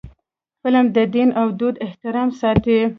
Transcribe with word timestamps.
فلم 0.61 0.85
د 0.95 0.97
دین 1.15 1.29
او 1.39 1.47
دود 1.59 1.75
احترام 1.87 2.29
ساتي 2.39 2.79